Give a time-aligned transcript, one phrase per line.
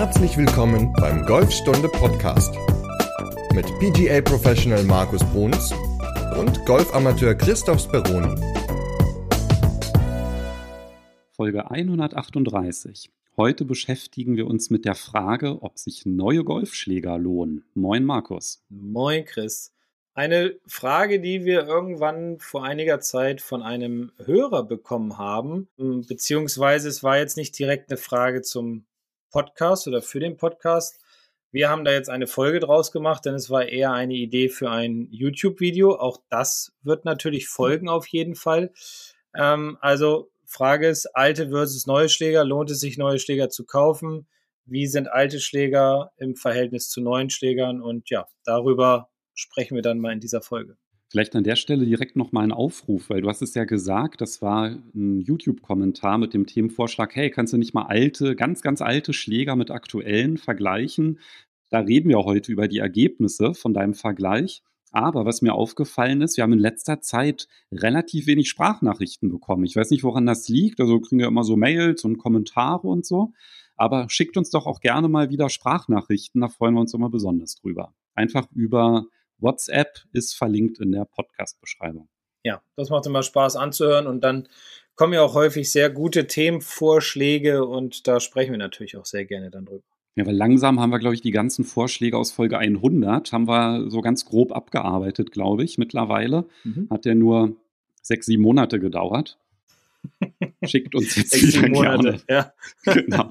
[0.00, 2.54] Herzlich willkommen beim Golfstunde Podcast
[3.52, 5.74] mit PGA Professional Markus Bruns
[6.38, 8.34] und Golfamateur Christoph Speroni.
[11.32, 13.10] Folge 138.
[13.36, 17.66] Heute beschäftigen wir uns mit der Frage, ob sich neue Golfschläger lohnen.
[17.74, 18.64] Moin Markus.
[18.70, 19.74] Moin Chris.
[20.14, 27.02] Eine Frage, die wir irgendwann vor einiger Zeit von einem Hörer bekommen haben, beziehungsweise es
[27.02, 28.86] war jetzt nicht direkt eine Frage zum
[29.30, 31.00] Podcast oder für den Podcast.
[31.52, 34.70] Wir haben da jetzt eine Folge draus gemacht, denn es war eher eine Idee für
[34.70, 35.96] ein YouTube-Video.
[35.96, 38.72] Auch das wird natürlich folgen auf jeden Fall.
[39.34, 42.44] Ähm, also Frage ist, alte versus neue Schläger.
[42.44, 44.28] Lohnt es sich, neue Schläger zu kaufen?
[44.64, 47.80] Wie sind alte Schläger im Verhältnis zu neuen Schlägern?
[47.80, 50.76] Und ja, darüber sprechen wir dann mal in dieser Folge.
[51.10, 54.42] Vielleicht an der Stelle direkt nochmal ein Aufruf, weil du hast es ja gesagt, das
[54.42, 59.12] war ein YouTube-Kommentar mit dem Themenvorschlag, hey, kannst du nicht mal alte, ganz, ganz alte
[59.12, 61.18] Schläger mit aktuellen vergleichen?
[61.68, 64.62] Da reden wir heute über die Ergebnisse von deinem Vergleich.
[64.92, 69.64] Aber was mir aufgefallen ist, wir haben in letzter Zeit relativ wenig Sprachnachrichten bekommen.
[69.64, 70.80] Ich weiß nicht, woran das liegt.
[70.80, 73.32] Also kriegen wir immer so Mails und Kommentare und so.
[73.76, 76.40] Aber schickt uns doch auch gerne mal wieder Sprachnachrichten.
[76.40, 77.94] Da freuen wir uns immer besonders drüber.
[78.14, 79.06] Einfach über
[79.40, 82.08] WhatsApp ist verlinkt in der Podcast-Beschreibung.
[82.42, 84.48] Ja, das macht immer Spaß anzuhören und dann
[84.94, 89.50] kommen ja auch häufig sehr gute Themenvorschläge und da sprechen wir natürlich auch sehr gerne
[89.50, 89.84] dann drüber.
[90.16, 93.88] Ja, weil langsam haben wir, glaube ich, die ganzen Vorschläge aus Folge 100 haben wir
[93.90, 96.46] so ganz grob abgearbeitet, glaube ich, mittlerweile.
[96.64, 96.88] Mhm.
[96.90, 97.56] Hat ja nur
[98.02, 99.38] sechs, sieben Monate gedauert.
[100.64, 102.22] Schickt uns jetzt sechs, wieder Monate, gerne.
[102.28, 102.52] Ja.
[102.94, 103.30] genau.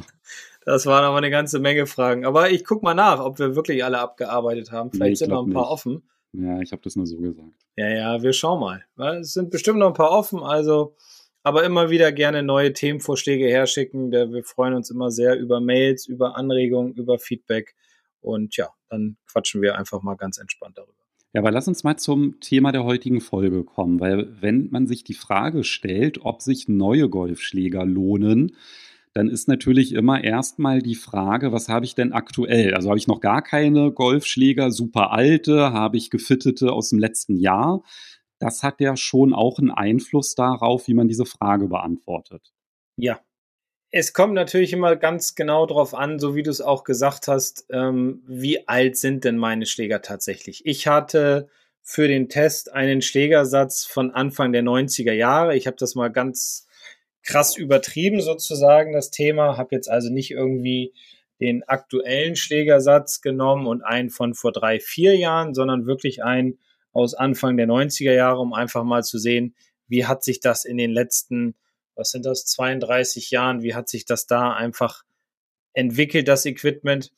[0.69, 2.27] Das waren aber eine ganze Menge Fragen.
[2.27, 4.91] Aber ich gucke mal nach, ob wir wirklich alle abgearbeitet haben.
[4.91, 5.71] Vielleicht nee, sind noch ein paar nicht.
[5.71, 6.03] offen.
[6.33, 7.49] Ja, ich habe das nur so gesagt.
[7.75, 8.85] Ja, ja, wir schauen mal.
[9.19, 10.95] Es sind bestimmt noch ein paar offen, also
[11.41, 14.11] aber immer wieder gerne neue Themenvorschläge herschicken.
[14.11, 17.73] Wir freuen uns immer sehr über Mails, über Anregungen, über Feedback.
[18.21, 20.93] Und ja, dann quatschen wir einfach mal ganz entspannt darüber.
[21.33, 25.03] Ja, aber lass uns mal zum Thema der heutigen Folge kommen, weil wenn man sich
[25.03, 28.55] die Frage stellt, ob sich neue Golfschläger lohnen,
[29.13, 32.75] dann ist natürlich immer erstmal die Frage, was habe ich denn aktuell?
[32.75, 37.35] Also habe ich noch gar keine Golfschläger, super alte, habe ich gefittete aus dem letzten
[37.35, 37.83] Jahr?
[38.37, 42.53] Das hat ja schon auch einen Einfluss darauf, wie man diese Frage beantwortet.
[42.97, 43.19] Ja.
[43.91, 47.65] Es kommt natürlich immer ganz genau darauf an, so wie du es auch gesagt hast,
[47.71, 50.63] ähm, wie alt sind denn meine Schläger tatsächlich?
[50.67, 51.49] Ich hatte
[51.81, 55.57] für den Test einen Schlägersatz von Anfang der 90er Jahre.
[55.57, 56.67] Ich habe das mal ganz
[57.23, 59.57] krass übertrieben sozusagen, das Thema.
[59.57, 60.93] Habe jetzt also nicht irgendwie
[61.39, 66.59] den aktuellen Schlägersatz genommen und einen von vor drei, vier Jahren, sondern wirklich einen
[66.91, 69.55] aus Anfang der 90er Jahre, um einfach mal zu sehen,
[69.87, 71.55] wie hat sich das in den letzten,
[71.95, 75.03] was sind das, 32 Jahren, wie hat sich das da einfach
[75.73, 77.11] entwickelt, das Equipment.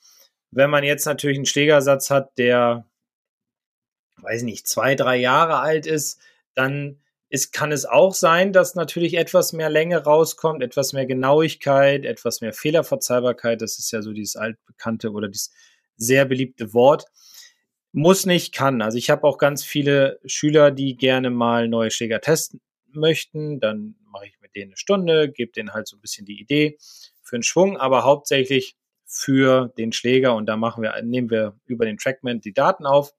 [0.52, 2.86] Wenn man jetzt natürlich einen Schlägersatz hat, der,
[4.18, 6.20] weiß nicht, zwei, drei Jahre alt ist,
[6.54, 7.02] dann
[7.32, 12.42] ist, kann es auch sein, dass natürlich etwas mehr Länge rauskommt, etwas mehr Genauigkeit, etwas
[12.42, 13.62] mehr Fehlerverzeihbarkeit.
[13.62, 15.50] Das ist ja so dieses altbekannte oder dieses
[15.96, 17.06] sehr beliebte Wort.
[17.94, 18.82] Muss nicht, kann.
[18.82, 22.60] Also ich habe auch ganz viele Schüler, die gerne mal neue Schläger testen
[22.92, 23.62] möchten.
[23.62, 26.78] Dann mache ich mit denen eine Stunde, gebe denen halt so ein bisschen die Idee
[27.24, 28.76] für den Schwung, aber hauptsächlich
[29.06, 33.14] für den Schläger und da machen wir, nehmen wir über den Trackman die Daten auf.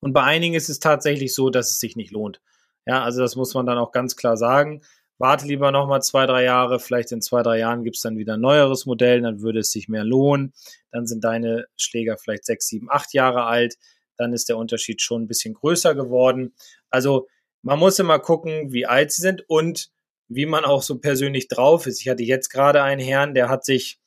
[0.00, 2.42] Und bei einigen ist es tatsächlich so, dass es sich nicht lohnt.
[2.88, 4.80] Ja, also das muss man dann auch ganz klar sagen.
[5.18, 6.80] Warte lieber nochmal zwei, drei Jahre.
[6.80, 9.70] Vielleicht in zwei, drei Jahren gibt es dann wieder ein neueres Modell, dann würde es
[9.70, 10.54] sich mehr lohnen.
[10.90, 13.76] Dann sind deine Schläger vielleicht sechs, sieben, acht Jahre alt.
[14.16, 16.54] Dann ist der Unterschied schon ein bisschen größer geworden.
[16.88, 17.28] Also
[17.60, 19.90] man muss immer gucken, wie alt sie sind und
[20.28, 22.00] wie man auch so persönlich drauf ist.
[22.00, 24.00] Ich hatte jetzt gerade einen Herrn, der hat sich,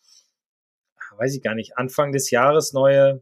[1.17, 3.21] weiß ich gar nicht, Anfang des Jahres neue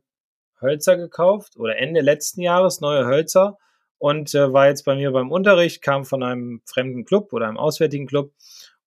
[0.62, 3.58] Hölzer gekauft oder Ende letzten Jahres neue Hölzer
[4.00, 7.58] und äh, war jetzt bei mir beim Unterricht, kam von einem fremden Club oder einem
[7.58, 8.34] auswärtigen Club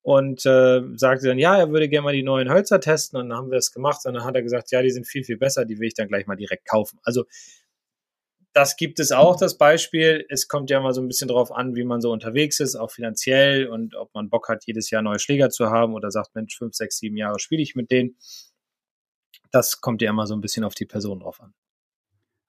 [0.02, 3.38] und äh, sagte dann, ja, er würde gerne mal die neuen Hölzer testen und dann
[3.38, 5.64] haben wir es gemacht und dann hat er gesagt, ja, die sind viel, viel besser,
[5.64, 6.98] die will ich dann gleich mal direkt kaufen.
[7.04, 7.24] Also
[8.54, 10.26] das gibt es auch, das Beispiel.
[10.28, 12.90] Es kommt ja mal so ein bisschen drauf an, wie man so unterwegs ist, auch
[12.90, 16.56] finanziell und ob man Bock hat, jedes Jahr neue Schläger zu haben oder sagt, Mensch,
[16.58, 18.16] fünf, sechs, sieben Jahre spiele ich mit denen.
[19.52, 21.54] Das kommt ja immer so ein bisschen auf die Person drauf an.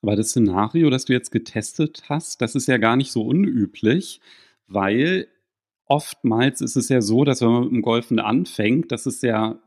[0.03, 4.19] Aber das Szenario, das du jetzt getestet hast, das ist ja gar nicht so unüblich,
[4.67, 5.27] weil
[5.85, 9.59] oftmals ist es ja so, dass wenn man mit dem Golfen anfängt, dass es ja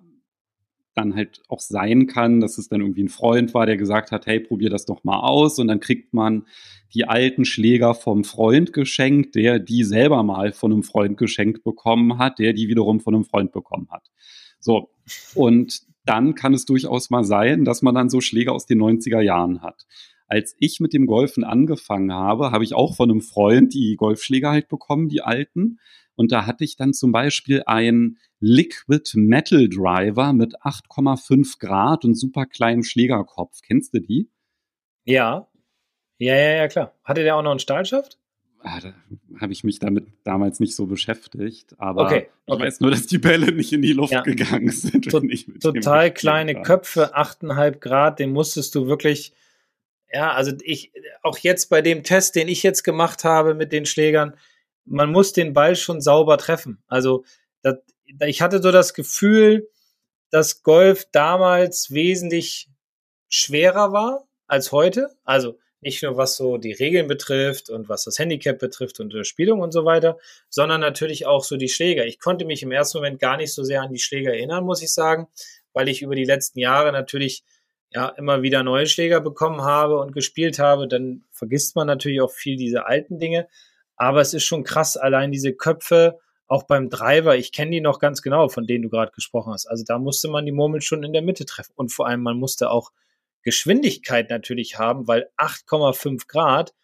[0.94, 4.26] dann halt auch sein kann, dass es dann irgendwie ein Freund war, der gesagt hat,
[4.26, 6.46] hey, probier das doch mal aus und dann kriegt man
[6.94, 12.18] die alten Schläger vom Freund geschenkt, der die selber mal von einem Freund geschenkt bekommen
[12.18, 14.10] hat, der die wiederum von einem Freund bekommen hat.
[14.60, 14.90] So.
[15.34, 19.20] Und dann kann es durchaus mal sein, dass man dann so Schläger aus den 90er
[19.20, 19.86] Jahren hat.
[20.28, 24.50] Als ich mit dem Golfen angefangen habe, habe ich auch von einem Freund die Golfschläger
[24.50, 25.78] halt bekommen, die alten.
[26.16, 32.14] Und da hatte ich dann zum Beispiel einen Liquid Metal Driver mit 8,5 Grad und
[32.14, 33.60] super kleinem Schlägerkopf.
[33.62, 34.30] Kennst du die?
[35.04, 35.46] Ja.
[36.18, 36.94] Ja, ja, ja, klar.
[37.04, 38.18] Hatte der auch noch einen Stahlschaft?
[38.60, 38.92] Ah, da
[39.40, 42.58] habe ich mich damit damals nicht so beschäftigt, aber okay, okay.
[42.58, 44.22] ich weiß nur, dass die Bälle nicht in die Luft ja.
[44.22, 45.08] gegangen sind.
[45.08, 45.20] To
[45.60, 49.34] total kleine Köpfe, 8,5 Grad, den musstest du wirklich,
[50.12, 50.92] ja, also ich,
[51.22, 54.36] auch jetzt bei dem Test, den ich jetzt gemacht habe mit den Schlägern,
[54.84, 56.82] man muss den Ball schon sauber treffen.
[56.86, 57.24] Also
[57.62, 57.76] das,
[58.20, 59.68] ich hatte so das Gefühl,
[60.30, 62.68] dass Golf damals wesentlich
[63.28, 65.10] schwerer war als heute.
[65.24, 69.24] Also nicht nur was so die Regeln betrifft und was das Handicap betrifft und die
[69.24, 70.18] Spielung und so weiter,
[70.48, 72.06] sondern natürlich auch so die Schläger.
[72.06, 74.82] Ich konnte mich im ersten Moment gar nicht so sehr an die Schläger erinnern, muss
[74.82, 75.28] ich sagen,
[75.72, 77.44] weil ich über die letzten Jahre natürlich
[77.90, 80.88] ja immer wieder neue Schläger bekommen habe und gespielt habe.
[80.88, 83.48] Dann vergisst man natürlich auch viel diese alten Dinge.
[83.96, 86.18] Aber es ist schon krass, allein diese Köpfe,
[86.48, 89.66] auch beim Driver, ich kenne die noch ganz genau, von denen du gerade gesprochen hast.
[89.66, 91.72] Also da musste man die Murmel schon in der Mitte treffen.
[91.74, 92.92] Und vor allem, man musste auch
[93.42, 96.74] Geschwindigkeit natürlich haben, weil 8,5 Grad,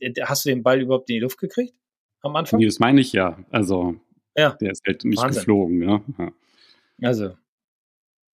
[0.00, 1.74] äh, hast du den Ball überhaupt in die Luft gekriegt
[2.20, 2.60] am Anfang?
[2.60, 3.38] Nee, das meine ich ja.
[3.50, 3.96] Also,
[4.36, 4.56] ja.
[4.60, 5.40] der ist halt nicht Wahnsinn.
[5.40, 5.82] geflogen.
[5.82, 6.02] Ja.
[6.18, 6.32] ja.
[7.08, 7.36] Also,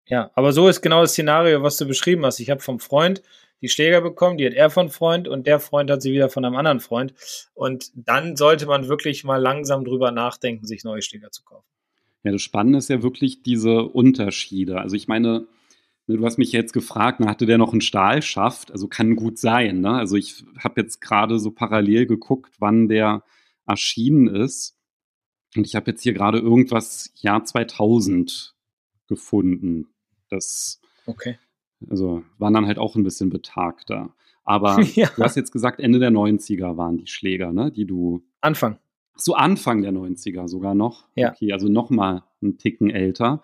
[0.07, 2.41] ja, aber so ist genau das Szenario, was du beschrieben hast.
[2.41, 3.23] Ich habe vom Freund
[3.63, 6.45] die Schläger bekommen, die hat er von Freund und der Freund hat sie wieder von
[6.45, 7.15] einem anderen Freund.
[7.55, 11.67] Und dann sollte man wirklich mal langsam drüber nachdenken, sich neue Schläger zu kaufen.
[12.25, 14.81] Ja, das Spannende ist ja wirklich diese Unterschiede.
[14.81, 15.47] Also ich meine,
[16.07, 18.73] ne, du hast mich jetzt gefragt, na, hatte der noch einen Stahlschaft?
[18.73, 19.81] Also kann gut sein.
[19.81, 19.93] Ne?
[19.93, 23.23] Also ich habe jetzt gerade so parallel geguckt, wann der
[23.67, 24.77] erschienen ist.
[25.57, 28.55] Und ich habe jetzt hier gerade irgendwas Jahr 2000
[29.13, 29.87] gefunden.
[30.29, 31.39] Das okay.
[31.91, 34.15] Also waren dann halt auch ein bisschen betagter.
[34.45, 35.09] Aber ja.
[35.15, 37.71] du hast jetzt gesagt, Ende der 90er waren die Schläger, ne?
[37.71, 38.25] Die du.
[38.41, 38.79] Anfang.
[39.15, 41.07] So Anfang der 90er sogar noch.
[41.15, 41.33] Ja.
[41.33, 43.43] Okay, also noch mal einen Ticken älter.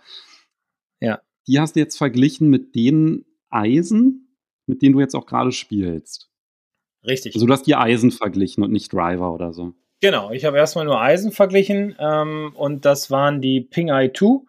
[1.01, 1.21] Ja.
[1.47, 4.35] Die hast du jetzt verglichen mit den Eisen,
[4.67, 6.31] mit denen du jetzt auch gerade spielst.
[7.05, 7.35] Richtig.
[7.35, 9.75] Also du hast die Eisen verglichen und nicht Driver oder so.
[10.01, 14.41] Genau, ich habe erstmal nur Eisen verglichen ähm, und das waren die Ping Eye 2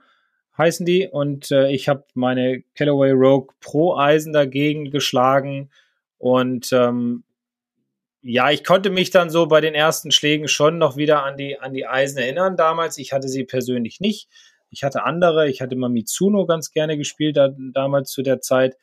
[0.59, 1.07] heißen die.
[1.07, 5.71] Und äh, ich habe meine Callaway Rogue Pro Eisen dagegen geschlagen.
[6.19, 7.23] Und ähm,
[8.21, 11.57] ja, ich konnte mich dann so bei den ersten Schlägen schon noch wieder an die,
[11.57, 12.97] an die Eisen erinnern damals.
[12.97, 14.29] Ich hatte sie persönlich nicht.
[14.69, 15.49] Ich hatte andere.
[15.49, 18.75] Ich hatte mal Mitsuno ganz gerne gespielt da, damals zu der Zeit.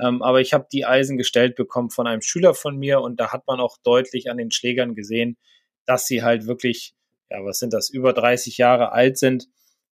[0.00, 3.32] Ähm, aber ich habe die Eisen gestellt bekommen von einem Schüler von mir und da
[3.32, 5.36] hat man auch deutlich an den Schlägern gesehen,
[5.84, 6.94] dass sie halt wirklich,
[7.30, 9.48] ja, was sind das, über 30 Jahre alt sind.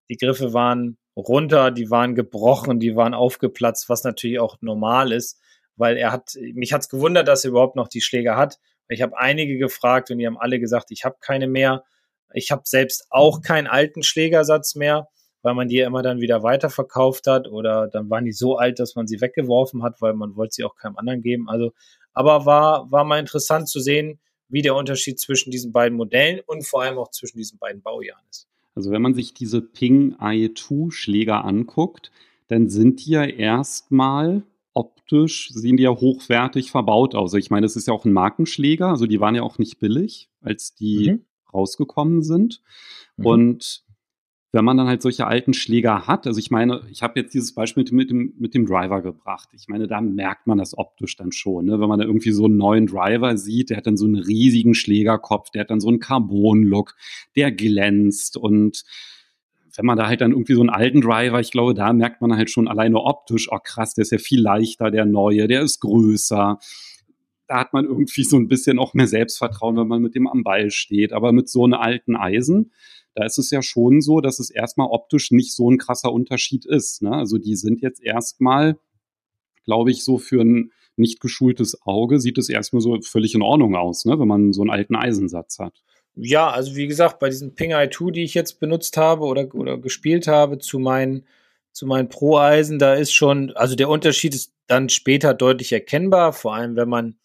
[0.09, 5.41] Die Griffe waren runter, die waren gebrochen, die waren aufgeplatzt, was natürlich auch normal ist,
[5.77, 8.59] weil er hat, mich hat's gewundert, dass er überhaupt noch die Schläger hat.
[8.89, 11.85] Ich habe einige gefragt und die haben alle gesagt, ich habe keine mehr.
[12.33, 15.09] Ich habe selbst auch keinen alten Schlägersatz mehr,
[15.43, 18.79] weil man die ja immer dann wieder weiterverkauft hat oder dann waren die so alt,
[18.79, 21.49] dass man sie weggeworfen hat, weil man wollte sie auch keinem anderen geben.
[21.49, 21.73] Also,
[22.13, 26.67] aber war, war mal interessant zu sehen, wie der Unterschied zwischen diesen beiden Modellen und
[26.67, 28.49] vor allem auch zwischen diesen beiden Baujahren ist.
[28.75, 32.11] Also wenn man sich diese Ping i2-Schläger anguckt,
[32.49, 34.43] dann sind die ja erstmal
[34.75, 37.29] optisch, sehen die ja hochwertig verbaut aus.
[37.29, 39.79] Also ich meine, es ist ja auch ein Markenschläger, also die waren ja auch nicht
[39.79, 41.25] billig, als die mhm.
[41.53, 42.61] rausgekommen sind.
[43.17, 43.27] Mhm.
[43.27, 43.84] Und
[44.55, 47.55] wenn man dann halt solche alten Schläger hat, also ich meine, ich habe jetzt dieses
[47.55, 49.49] Beispiel mit, dem, mit dem Driver gebracht.
[49.53, 51.81] Ich meine, da merkt man das optisch dann schon, ne?
[51.81, 54.75] wenn man da irgendwie so einen neuen Driver sieht, der hat dann so einen riesigen
[54.75, 56.95] Schlägerkopf, der hat dann so einen Carbon-Look,
[57.35, 58.85] der glänzt und
[59.77, 62.37] wenn man da halt dann irgendwie so einen alten Driver, ich glaube, da merkt man
[62.37, 65.81] halt schon alleine optisch, oh krass, der ist ja viel leichter, der neue, der ist
[65.81, 66.61] größer.
[67.49, 70.45] Da hat man irgendwie so ein bisschen auch mehr Selbstvertrauen, wenn man mit dem am
[70.45, 71.13] Ball steht.
[71.13, 72.71] Aber mit so einem alten Eisen,
[73.15, 76.65] da ist es ja schon so, dass es erstmal optisch nicht so ein krasser Unterschied
[76.67, 77.03] ist.
[77.03, 77.13] Ne?
[77.13, 78.79] Also die sind jetzt erstmal,
[79.65, 83.75] glaube ich, so für ein nicht geschultes Auge sieht es erstmal so völlig in Ordnung
[83.75, 84.19] aus, ne?
[84.19, 85.83] wenn man so einen alten Eisensatz hat.
[86.17, 89.79] Ja, also wie gesagt, bei diesen Ping i2, die ich jetzt benutzt habe oder, oder
[89.79, 91.25] gespielt habe zu meinen,
[91.73, 96.55] zu meinen Pro-Eisen, da ist schon, also der Unterschied ist dann später deutlich erkennbar, vor
[96.55, 97.17] allem wenn man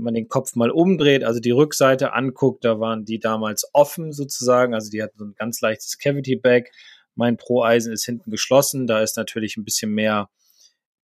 [0.00, 4.12] wenn man den Kopf mal umdreht, also die Rückseite anguckt, da waren die damals offen
[4.12, 6.70] sozusagen, also die hatten so ein ganz leichtes Cavity Bag.
[7.14, 10.30] Mein Pro-Eisen ist hinten geschlossen, da ist natürlich ein bisschen mehr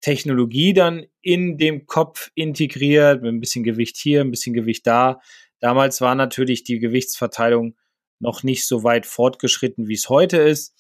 [0.01, 5.21] Technologie dann in dem Kopf integriert, mit ein bisschen Gewicht hier, ein bisschen Gewicht da.
[5.59, 7.75] Damals war natürlich die Gewichtsverteilung
[8.21, 10.75] noch nicht so weit fortgeschritten, wie es heute ist.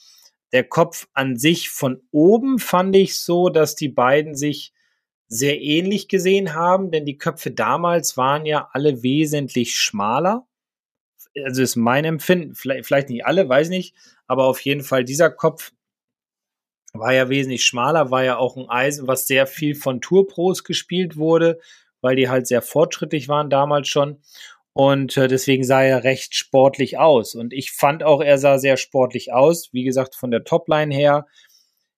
[0.52, 4.73] der Kopf an sich von oben fand ich so, dass die beiden sich
[5.28, 10.47] sehr ähnlich gesehen haben, denn die Köpfe damals waren ja alle wesentlich schmaler.
[11.45, 13.95] Also ist mein Empfinden, vielleicht, nicht alle, weiß nicht,
[14.26, 15.73] aber auf jeden Fall dieser Kopf
[16.93, 21.16] war ja wesentlich schmaler, war ja auch ein Eisen, was sehr viel von Tourpros gespielt
[21.16, 21.59] wurde,
[22.00, 24.21] weil die halt sehr fortschrittlich waren damals schon.
[24.75, 27.35] Und äh, deswegen sah er recht sportlich aus.
[27.35, 29.73] Und ich fand auch, er sah sehr sportlich aus.
[29.73, 31.26] Wie gesagt, von der Topline her.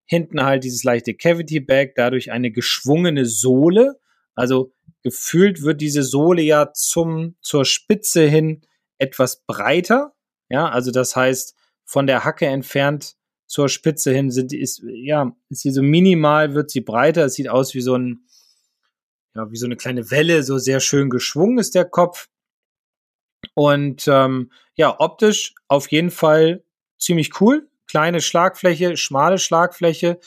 [0.07, 3.99] Hinten halt dieses leichte Cavity Bag, dadurch eine geschwungene Sohle.
[4.35, 4.73] Also
[5.03, 8.63] gefühlt wird diese Sohle ja zum, zur Spitze hin
[8.99, 10.15] etwas breiter.
[10.49, 15.63] Ja, also das heißt, von der Hacke entfernt zur Spitze hin sind, ist, ja, ist
[15.63, 17.27] sie so minimal, wird sie breiter.
[17.27, 18.27] Es sieht aus wie so ein,
[19.35, 22.29] ja, wie so eine kleine Welle, so sehr schön geschwungen ist der Kopf.
[23.55, 26.65] Und ähm, ja, optisch auf jeden Fall
[26.99, 27.69] ziemlich cool.
[27.88, 30.19] Kleine Schlagfläche, schmale Schlagfläche.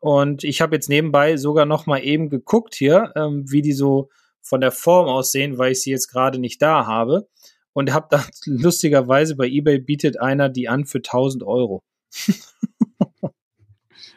[0.00, 4.08] Und ich habe jetzt nebenbei sogar noch mal eben geguckt hier, ähm, wie die so
[4.40, 7.28] von der Form aussehen, weil ich sie jetzt gerade nicht da habe.
[7.72, 11.82] Und habe da lustigerweise bei eBay bietet einer die an für 1000 Euro.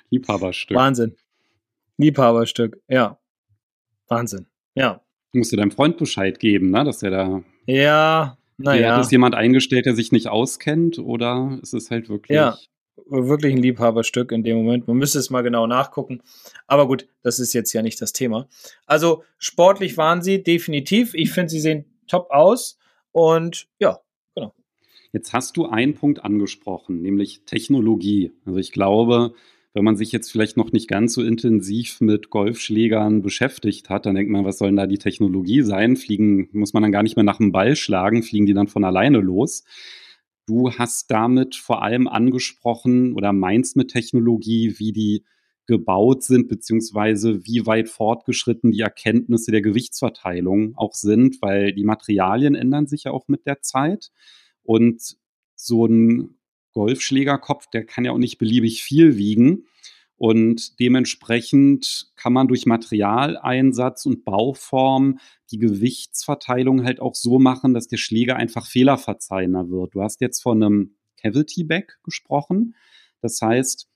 [0.10, 0.78] Liebhaberstück.
[0.78, 1.16] Wahnsinn.
[1.98, 3.20] Liebhaberstück, ja.
[4.08, 5.02] Wahnsinn, ja.
[5.32, 7.44] Du musst dir deinem Freund Bescheid geben, ne, dass er da.
[7.66, 8.96] Ja, naja.
[8.96, 12.36] Hat es jemand eingestellt, der sich nicht auskennt oder ist es halt wirklich.
[12.36, 12.58] Ja,
[13.08, 14.88] wirklich ein Liebhaberstück in dem Moment.
[14.88, 16.22] Man müsste es mal genau nachgucken.
[16.68, 18.48] Aber gut, das ist jetzt ja nicht das Thema.
[18.86, 21.14] Also sportlich waren sie definitiv.
[21.14, 22.78] Ich finde, sie sehen top aus.
[23.12, 24.00] Und ja,
[24.36, 24.54] genau.
[25.12, 28.32] Jetzt hast du einen Punkt angesprochen, nämlich Technologie.
[28.46, 29.34] Also ich glaube,
[29.74, 34.16] wenn man sich jetzt vielleicht noch nicht ganz so intensiv mit Golfschlägern beschäftigt hat, dann
[34.16, 35.96] denkt man, was soll denn da die Technologie sein?
[35.96, 38.84] Fliegen, muss man dann gar nicht mehr nach dem Ball schlagen, fliegen die dann von
[38.84, 39.64] alleine los.
[40.52, 45.24] Du hast damit vor allem angesprochen oder meinst mit Technologie, wie die
[45.66, 52.56] gebaut sind, beziehungsweise wie weit fortgeschritten die Erkenntnisse der Gewichtsverteilung auch sind, weil die Materialien
[52.56, 54.12] ändern sich ja auch mit der Zeit.
[54.62, 55.16] Und
[55.56, 56.36] so ein
[56.74, 59.68] Golfschlägerkopf, der kann ja auch nicht beliebig viel wiegen.
[60.22, 65.18] Und dementsprechend kann man durch Materialeinsatz und Bauform
[65.50, 69.96] die Gewichtsverteilung halt auch so machen, dass der Schläger einfach fehlerverzeihender wird.
[69.96, 72.76] Du hast jetzt von einem Cavity Back gesprochen.
[73.22, 73.90] Das heißt,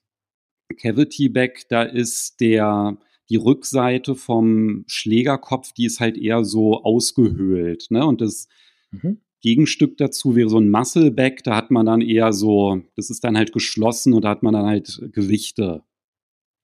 [0.81, 2.97] Cavity Back, da ist der,
[3.29, 7.85] die Rückseite vom Schlägerkopf, die ist halt eher so ausgehöhlt.
[7.91, 8.03] Ne?
[8.03, 8.47] Und das
[8.89, 9.21] mhm.
[9.41, 13.37] Gegenstück dazu wäre so ein Muscleback, da hat man dann eher so, das ist dann
[13.37, 15.83] halt geschlossen und da hat man dann halt Gewichte,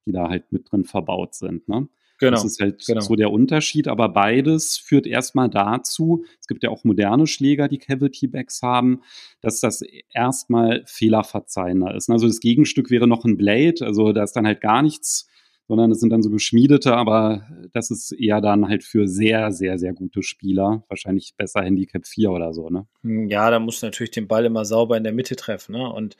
[0.05, 1.67] die da halt mit drin verbaut sind.
[1.67, 1.87] Ne?
[2.19, 2.31] Genau.
[2.31, 3.01] Das ist halt genau.
[3.01, 7.79] so der Unterschied, aber beides führt erstmal dazu, es gibt ja auch moderne Schläger, die
[7.79, 9.01] Cavity Backs haben,
[9.41, 9.81] dass das
[10.13, 12.09] erstmal fehlerverzeihender ist.
[12.09, 15.27] Also das Gegenstück wäre noch ein Blade, also da ist dann halt gar nichts
[15.71, 19.79] sondern es sind dann so geschmiedete, aber das ist eher dann halt für sehr, sehr,
[19.79, 20.83] sehr gute Spieler.
[20.89, 22.87] Wahrscheinlich besser Handicap 4 oder so, ne?
[23.03, 25.89] Hm, ja, da musst du natürlich den Ball immer sauber in der Mitte treffen, ne?
[25.89, 26.17] Und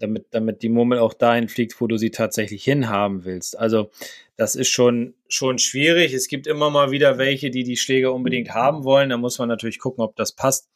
[0.00, 3.58] damit, damit die Murmel auch dahin fliegt, wo du sie tatsächlich hinhaben willst.
[3.58, 3.90] Also,
[4.36, 6.14] das ist schon, schon schwierig.
[6.14, 9.10] Es gibt immer mal wieder welche, die die Schläger unbedingt haben wollen.
[9.10, 10.68] Da muss man natürlich gucken, ob das passt.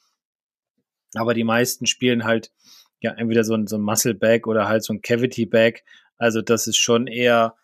[1.14, 2.52] Aber die meisten spielen halt
[3.00, 5.82] ja entweder so ein, so ein Muscle Bag oder halt so ein Cavity Bag.
[6.18, 7.54] Also, das ist schon eher,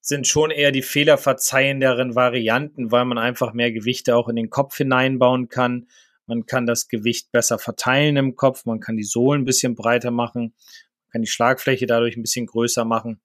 [0.00, 4.76] sind schon eher die fehlerverzeihenderen Varianten, weil man einfach mehr Gewichte auch in den Kopf
[4.76, 5.86] hineinbauen kann.
[6.26, 10.10] Man kann das Gewicht besser verteilen im Kopf, man kann die Sohlen ein bisschen breiter
[10.10, 10.54] machen,
[11.16, 13.22] kann die Schlagfläche dadurch ein bisschen größer machen.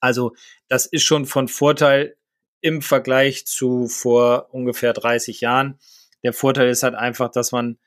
[0.00, 0.34] Also
[0.68, 2.18] das ist schon von Vorteil
[2.60, 5.78] im Vergleich zu vor ungefähr 30 Jahren.
[6.22, 7.78] Der Vorteil ist halt einfach, dass man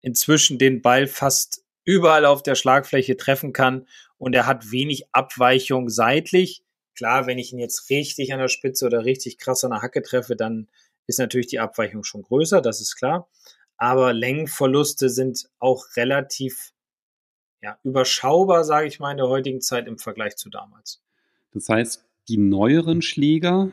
[0.00, 5.90] inzwischen den Ball fast überall auf der Schlagfläche treffen kann und er hat wenig Abweichung
[5.90, 6.64] seitlich.
[6.96, 10.00] Klar, wenn ich ihn jetzt richtig an der Spitze oder richtig krass an der Hacke
[10.00, 10.70] treffe, dann
[11.06, 13.28] ist natürlich die Abweichung schon größer, das ist klar.
[13.76, 16.72] Aber Längenverluste sind auch relativ
[17.62, 21.02] ja, überschaubar, sage ich mal, in der heutigen Zeit im Vergleich zu damals.
[21.52, 23.72] Das heißt, die neueren Schläger,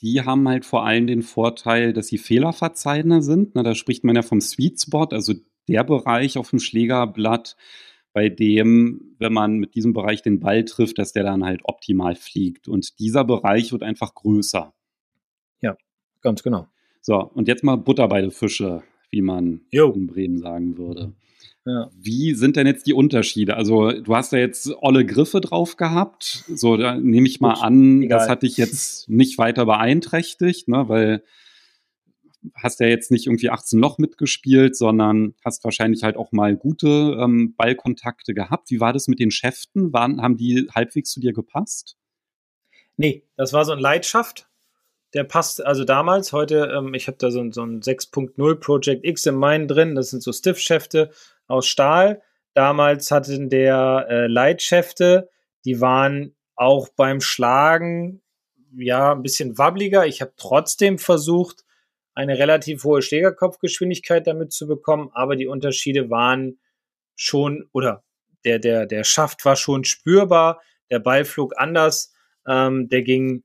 [0.00, 3.54] die haben halt vor allem den Vorteil, dass sie fehlerverzeihender sind.
[3.54, 5.34] Na, da spricht man ja vom Sweet Spot, also
[5.66, 7.56] der Bereich auf dem Schlägerblatt,
[8.12, 12.14] bei dem, wenn man mit diesem Bereich den Ball trifft, dass der dann halt optimal
[12.14, 12.66] fliegt.
[12.66, 14.72] Und dieser Bereich wird einfach größer.
[15.60, 15.76] Ja,
[16.22, 16.68] ganz genau.
[17.00, 19.92] So, und jetzt mal Butter bei den Fische, wie man jo.
[19.92, 21.12] in Bremen sagen würde.
[21.68, 21.90] Ja.
[21.94, 23.56] Wie sind denn jetzt die Unterschiede?
[23.56, 26.44] Also, du hast ja jetzt olle Griffe drauf gehabt.
[26.48, 28.18] So, da nehme ich mal Gut, an, egal.
[28.18, 30.88] das hat dich jetzt nicht weiter beeinträchtigt, ne?
[30.88, 31.22] weil
[32.54, 37.18] hast ja jetzt nicht irgendwie 18 Loch mitgespielt, sondern hast wahrscheinlich halt auch mal gute
[37.20, 38.70] ähm, Ballkontakte gehabt.
[38.70, 39.92] Wie war das mit den Schäften?
[39.92, 41.96] Waren, haben die halbwegs zu dir gepasst?
[42.96, 44.48] Nee, das war so ein Leitschaft.
[45.14, 49.26] Der passt also damals, heute, ähm, ich habe da so, so ein 6.0 Project X
[49.26, 51.10] in meinen drin, das sind so Stiff-Schäfte
[51.48, 52.22] aus Stahl.
[52.54, 55.28] Damals hatten der äh, Leitschäfte,
[55.64, 58.22] die waren auch beim Schlagen
[58.76, 60.06] ja ein bisschen wabbliger.
[60.06, 61.64] Ich habe trotzdem versucht,
[62.14, 66.58] eine relativ hohe Schlägerkopfgeschwindigkeit damit zu bekommen, aber die Unterschiede waren
[67.14, 68.02] schon, oder
[68.44, 72.12] der, der, der Schaft war schon spürbar, der Ball flog anders,
[72.46, 73.44] ähm, der ging,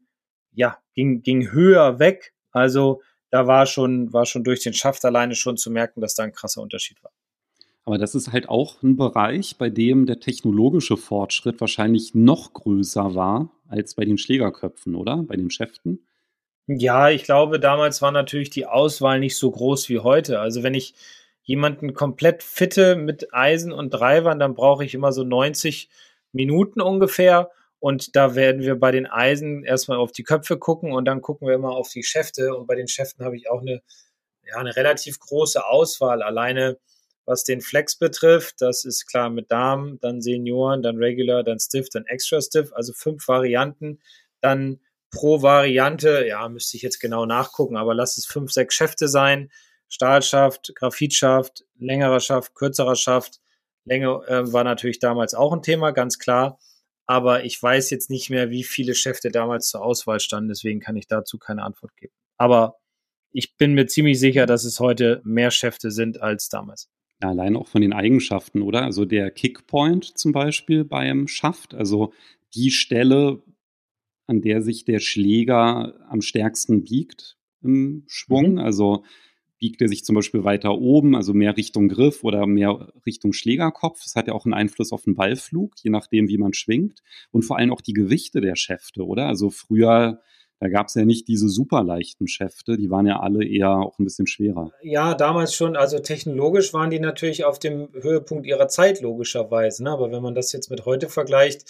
[0.53, 2.33] ja, ging, ging höher weg.
[2.51, 6.23] Also da war schon, war schon durch den Schaft alleine schon zu merken, dass da
[6.23, 7.11] ein krasser Unterschied war.
[7.85, 13.13] Aber das ist halt auch ein Bereich, bei dem der technologische Fortschritt wahrscheinlich noch größer
[13.13, 15.17] war als bei den Schlägerköpfen, oder?
[15.23, 16.05] Bei den Schäften.
[16.67, 20.39] Ja, ich glaube, damals war natürlich die Auswahl nicht so groß wie heute.
[20.39, 20.95] Also wenn ich
[21.41, 25.89] jemanden komplett fitte mit Eisen und Drivern, dann brauche ich immer so 90
[26.31, 27.51] Minuten ungefähr.
[27.79, 31.49] Und da werden wir bei den Eisen erstmal auf die Köpfe gucken und dann gucken
[31.49, 32.55] wir immer auf die Schäfte.
[32.55, 33.81] Und bei den Schäften habe ich auch eine,
[34.47, 36.23] ja, eine relativ große Auswahl.
[36.23, 36.77] Alleine
[37.25, 41.89] was den Flex betrifft, das ist klar mit Damen, dann Senioren, dann Regular, dann Stiff,
[41.89, 43.99] dann Extra Stiff, also fünf Varianten.
[44.41, 49.07] Dann pro Variante, ja, müsste ich jetzt genau nachgucken, aber lass es fünf, sechs Schäfte
[49.07, 49.51] sein.
[49.87, 53.39] Stahlschaft, Graphitschaft, längerer Schaft, kürzerer Schaft.
[53.85, 56.57] Länge äh, war natürlich damals auch ein Thema, ganz klar.
[57.05, 60.95] Aber ich weiß jetzt nicht mehr, wie viele Schäfte damals zur Auswahl standen, deswegen kann
[60.95, 62.13] ich dazu keine Antwort geben.
[62.37, 62.77] Aber
[63.31, 66.89] ich bin mir ziemlich sicher, dass es heute mehr Schäfte sind als damals.
[67.21, 68.83] Ja, allein auch von den Eigenschaften, oder?
[68.83, 72.13] Also der Kickpoint zum Beispiel beim Schaft, also
[72.53, 73.41] die Stelle,
[74.27, 78.53] an der sich der Schläger am stärksten biegt im Schwung.
[78.53, 78.59] Mhm.
[78.59, 79.03] Also
[79.59, 84.03] biegt er sich zum Beispiel weiter oben, also mehr Richtung Griff oder mehr Richtung Schlägerkopf.
[84.03, 87.01] Das hat ja auch einen Einfluss auf den Ballflug, je nachdem, wie man schwingt.
[87.31, 89.27] Und vor allem auch die Gewichte der Schäfte, oder?
[89.27, 90.19] Also früher
[90.63, 93.99] da gab es ja nicht diese super leichten Schäfte, die waren ja alle eher auch
[93.99, 94.71] ein bisschen schwerer.
[94.81, 99.83] Ja, damals schon, also technologisch waren die natürlich auf dem Höhepunkt ihrer Zeit, logischerweise.
[99.83, 99.91] Ne?
[99.91, 101.69] Aber wenn man das jetzt mit heute vergleicht,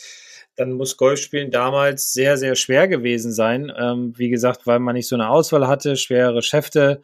[0.55, 3.73] dann muss Golfspielen damals sehr, sehr schwer gewesen sein.
[3.75, 7.01] Ähm, wie gesagt, weil man nicht so eine Auswahl hatte, schwere Schäfte.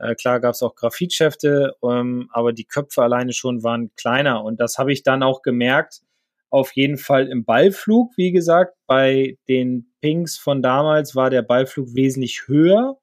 [0.00, 4.42] Äh, klar gab es auch Graphitschäfte, ähm, aber die Köpfe alleine schon waren kleiner.
[4.42, 6.00] Und das habe ich dann auch gemerkt,
[6.50, 8.16] auf jeden Fall im Ballflug.
[8.16, 12.98] Wie gesagt, bei den Pings von damals war der Ballflug wesentlich höher.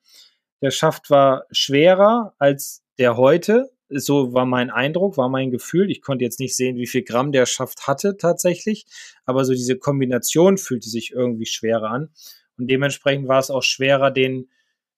[0.62, 3.72] Der Schaft war schwerer als der heute.
[3.90, 5.92] So war mein Eindruck, war mein Gefühl.
[5.92, 8.86] Ich konnte jetzt nicht sehen, wie viel Gramm der Schaft hatte tatsächlich,
[9.26, 12.10] aber so diese Kombination fühlte sich irgendwie schwerer an.
[12.58, 14.50] Und dementsprechend war es auch schwerer, den,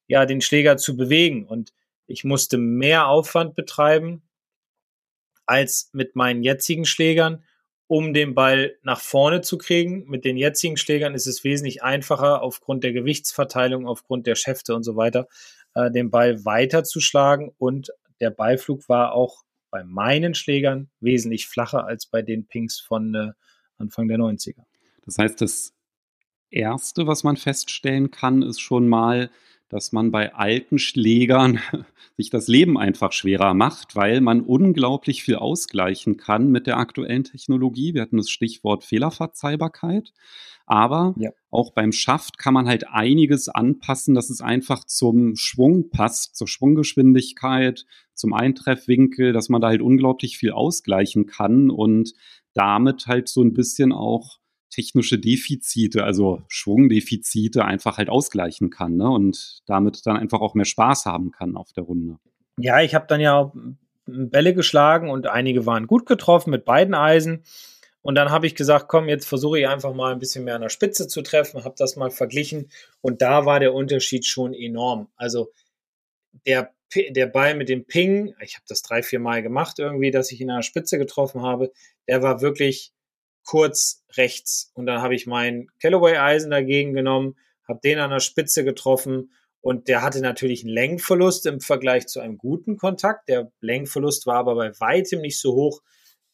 [0.08, 1.46] ja, den Schläger zu bewegen.
[1.46, 1.74] Und
[2.06, 4.22] ich musste mehr Aufwand betreiben
[5.46, 7.44] als mit meinen jetzigen Schlägern
[7.88, 10.06] um den Ball nach vorne zu kriegen.
[10.08, 14.84] Mit den jetzigen Schlägern ist es wesentlich einfacher, aufgrund der Gewichtsverteilung, aufgrund der Schäfte und
[14.84, 15.28] so weiter,
[15.74, 17.54] äh, den Ball weiter zu schlagen.
[17.58, 23.16] Und der Ballflug war auch bei meinen Schlägern wesentlich flacher als bei den Pings von
[23.16, 23.32] äh,
[23.78, 24.64] Anfang der 90er.
[25.06, 25.74] Das heißt, das
[26.50, 29.30] Erste, was man feststellen kann, ist schon mal,
[29.70, 31.60] dass man bei alten Schlägern
[32.18, 37.24] sich das Leben einfach schwerer macht, weil man unglaublich viel ausgleichen kann mit der aktuellen
[37.24, 37.94] Technologie.
[37.94, 40.14] Wir hatten das Stichwort Fehlerverzeihbarkeit.
[40.70, 41.32] Aber ja.
[41.50, 46.50] auch beim Schaft kann man halt einiges anpassen, dass es einfach zum Schwung passt, zur
[46.50, 52.14] Schwunggeschwindigkeit, zum Eintreffwinkel, dass man da halt unglaublich viel ausgleichen kann und
[52.54, 59.10] damit halt so ein bisschen auch technische Defizite, also Schwungdefizite einfach halt ausgleichen kann ne?
[59.10, 62.18] und damit dann einfach auch mehr Spaß haben kann auf der Runde.
[62.60, 63.52] Ja, ich habe dann ja
[64.06, 67.44] Bälle geschlagen und einige waren gut getroffen mit beiden Eisen.
[68.02, 70.62] Und dann habe ich gesagt, komm, jetzt versuche ich einfach mal ein bisschen mehr an
[70.62, 72.70] der Spitze zu treffen, habe das mal verglichen
[73.02, 75.10] und da war der Unterschied schon enorm.
[75.18, 75.52] Also
[76.46, 76.72] der,
[77.10, 80.40] der Ball mit dem Ping, ich habe das drei, vier Mal gemacht irgendwie, dass ich
[80.40, 81.74] ihn an der Spitze getroffen habe,
[82.08, 82.94] der war wirklich
[83.48, 84.72] kurz rechts.
[84.74, 87.36] Und dann habe ich mein Callaway-Eisen dagegen genommen,
[87.68, 89.32] habe den an der Spitze getroffen
[89.62, 93.28] und der hatte natürlich einen Längenverlust im Vergleich zu einem guten Kontakt.
[93.30, 95.82] Der Längenverlust war aber bei weitem nicht so hoch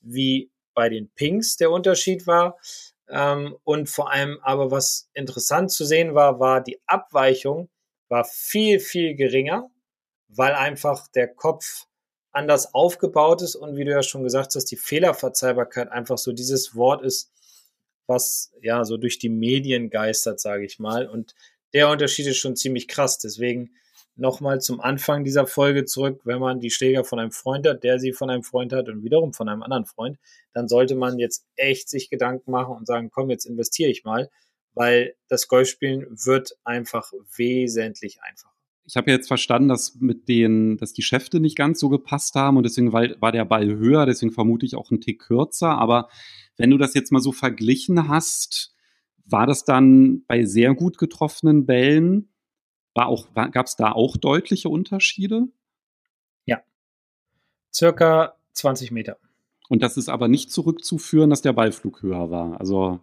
[0.01, 2.57] wie bei den Pinks der Unterschied war.
[3.07, 7.69] Ähm, und vor allem aber, was interessant zu sehen war, war die Abweichung
[8.09, 9.71] war viel, viel geringer,
[10.27, 11.87] weil einfach der Kopf
[12.33, 16.75] anders aufgebaut ist und wie du ja schon gesagt hast, die Fehlerverzeihbarkeit einfach so dieses
[16.75, 17.31] Wort ist,
[18.07, 21.07] was ja so durch die Medien geistert, sage ich mal.
[21.07, 21.35] Und
[21.73, 23.17] der Unterschied ist schon ziemlich krass.
[23.17, 23.71] Deswegen
[24.15, 27.99] nochmal zum Anfang dieser Folge zurück, wenn man die Schläger von einem Freund hat, der
[27.99, 30.17] sie von einem Freund hat und wiederum von einem anderen Freund,
[30.53, 34.29] dann sollte man jetzt echt sich Gedanken machen und sagen, komm, jetzt investiere ich mal,
[34.73, 38.53] weil das Golfspielen wird einfach wesentlich einfacher.
[38.85, 42.57] Ich habe jetzt verstanden, dass mit den, dass die Schäfte nicht ganz so gepasst haben
[42.57, 45.77] und deswegen war, war der Ball höher, deswegen vermute ich auch ein Tick kürzer.
[45.77, 46.09] Aber
[46.57, 48.75] wenn du das jetzt mal so verglichen hast,
[49.25, 52.29] war das dann bei sehr gut getroffenen Bällen
[52.93, 55.47] war auch, gab es da auch deutliche Unterschiede?
[56.45, 56.61] Ja.
[57.73, 59.17] Circa 20 Meter.
[59.69, 62.59] Und das ist aber nicht zurückzuführen, dass der Ballflug höher war.
[62.59, 62.99] Also,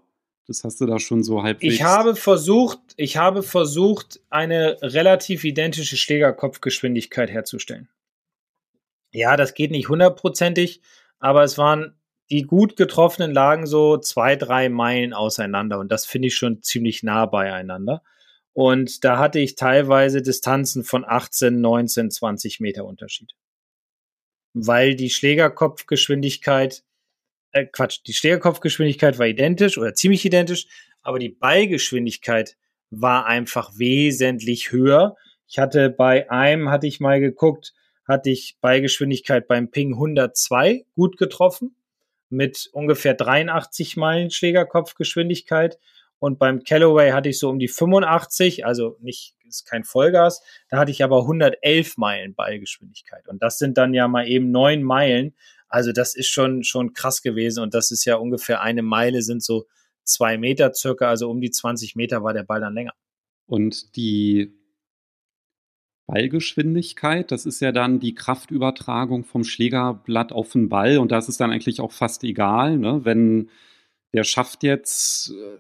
[0.51, 1.73] das hast du da schon so halbwegs.
[1.73, 7.89] Ich habe versucht, ich habe versucht, eine relativ identische Schlägerkopfgeschwindigkeit herzustellen.
[9.13, 10.81] Ja, das geht nicht hundertprozentig,
[11.21, 11.95] aber es waren
[12.31, 17.05] die gut getroffenen lagen so zwei, drei Meilen auseinander und das finde ich schon ziemlich
[17.05, 18.03] nah beieinander.
[18.53, 23.35] Und da hatte ich teilweise Distanzen von 18, 19, 20 Meter Unterschied.
[24.53, 26.83] Weil die Schlägerkopfgeschwindigkeit,
[27.53, 30.67] äh Quatsch, die Schlägerkopfgeschwindigkeit war identisch oder ziemlich identisch,
[31.03, 32.57] aber die Ballgeschwindigkeit
[32.91, 35.17] war einfach wesentlich höher.
[35.49, 37.73] Ich hatte bei einem, hatte ich mal geguckt,
[38.07, 41.77] hatte ich Ballgeschwindigkeit beim Ping 102 gut getroffen
[42.29, 45.79] mit ungefähr 83 Meilen Schlägerkopfgeschwindigkeit
[46.21, 50.43] und beim Callaway hatte ich so um die 85, also nicht, ist kein Vollgas.
[50.69, 53.27] Da hatte ich aber 111 Meilen Ballgeschwindigkeit.
[53.27, 55.35] Und das sind dann ja mal eben neun Meilen.
[55.71, 57.63] Also das ist schon, schon krass gewesen.
[57.63, 59.67] Und das ist ja ungefähr eine Meile sind so
[60.05, 61.09] zwei Meter circa.
[61.09, 62.93] Also um die 20 Meter war der Ball dann länger.
[63.47, 64.53] Und die
[66.07, 70.99] Ballgeschwindigkeit, das ist ja dann die Kraftübertragung vom Schlägerblatt auf den Ball.
[70.99, 73.05] Und da ist dann eigentlich auch fast egal, ne?
[73.05, 73.49] wenn
[74.13, 75.59] der schafft jetzt äh,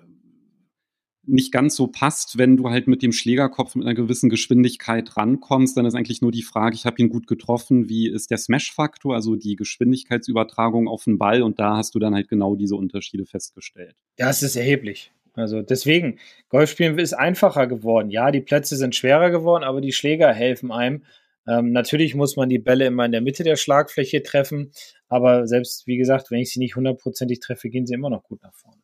[1.26, 5.76] nicht ganz so passt, wenn du halt mit dem Schlägerkopf mit einer gewissen Geschwindigkeit rankommst,
[5.76, 9.14] dann ist eigentlich nur die Frage, ich habe ihn gut getroffen, wie ist der Smash-Faktor,
[9.14, 13.26] also die Geschwindigkeitsübertragung auf den Ball und da hast du dann halt genau diese Unterschiede
[13.26, 13.94] festgestellt.
[14.16, 15.12] Das ist erheblich.
[15.34, 18.10] Also deswegen, Golfspielen ist einfacher geworden.
[18.10, 21.04] Ja, die Plätze sind schwerer geworden, aber die Schläger helfen einem.
[21.46, 24.72] Ähm, natürlich muss man die Bälle immer in der Mitte der Schlagfläche treffen,
[25.08, 28.42] aber selbst, wie gesagt, wenn ich sie nicht hundertprozentig treffe, gehen sie immer noch gut
[28.42, 28.80] nach vorne.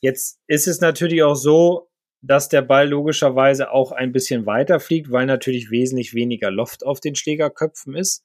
[0.00, 5.10] Jetzt ist es natürlich auch so, dass der Ball logischerweise auch ein bisschen weiter fliegt,
[5.10, 8.24] weil natürlich wesentlich weniger Loft auf den Schlägerköpfen ist.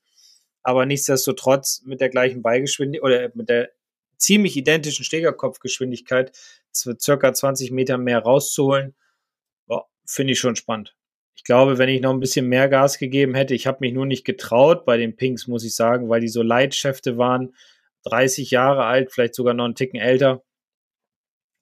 [0.64, 3.70] Aber nichtsdestotrotz mit der gleichen Ballgeschwindigkeit oder mit der
[4.18, 6.32] ziemlich identischen Schlägerkopfgeschwindigkeit
[6.74, 8.96] circa 20 Meter mehr rauszuholen,
[10.06, 10.96] finde ich schon spannend.
[11.36, 14.06] Ich glaube, wenn ich noch ein bisschen mehr Gas gegeben hätte, ich habe mich nur
[14.06, 17.56] nicht getraut bei den Pinks, muss ich sagen, weil die so Leitschäfte waren,
[18.06, 20.44] 30 Jahre alt, vielleicht sogar noch einen Ticken älter.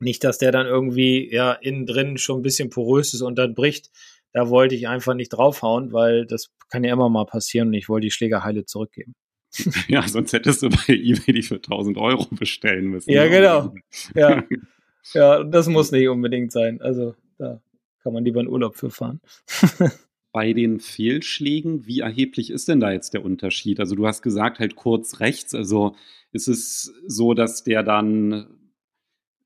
[0.01, 3.53] Nicht, dass der dann irgendwie ja innen drin schon ein bisschen porös ist und dann
[3.53, 3.91] bricht.
[4.33, 7.89] Da wollte ich einfach nicht draufhauen, weil das kann ja immer mal passieren und ich
[7.89, 9.13] wollte die Schlägerheile zurückgeben.
[9.89, 13.11] Ja, sonst hättest du bei eBay die für 1000 Euro bestellen müssen.
[13.11, 13.73] Ja, genau.
[14.15, 14.43] Ja,
[15.13, 16.81] ja das muss nicht unbedingt sein.
[16.81, 17.61] Also da
[18.01, 19.19] kann man lieber in Urlaub für fahren.
[20.31, 23.79] bei den Fehlschlägen, wie erheblich ist denn da jetzt der Unterschied?
[23.79, 25.53] Also du hast gesagt, halt kurz rechts.
[25.53, 25.95] Also
[26.31, 28.47] ist es so, dass der dann